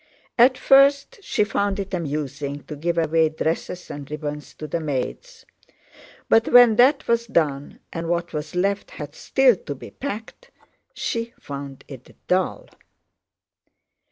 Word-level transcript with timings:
At 0.35 0.57
first 0.57 1.19
she 1.21 1.43
found 1.43 1.79
it 1.79 1.93
amusing 1.93 2.63
to 2.63 2.75
give 2.75 2.97
away 2.97 3.29
dresses 3.29 3.91
and 3.91 4.09
ribbons 4.09 4.55
to 4.55 4.65
the 4.65 4.79
maids, 4.79 5.45
but 6.27 6.47
when 6.51 6.77
that 6.77 7.07
was 7.07 7.27
done 7.27 7.79
and 7.93 8.09
what 8.09 8.33
was 8.33 8.55
left 8.55 8.89
had 8.97 9.13
still 9.13 9.55
to 9.57 9.75
be 9.75 9.91
packed, 9.91 10.49
she 10.95 11.35
found 11.39 11.83
it 11.87 12.15
dull. 12.27 12.67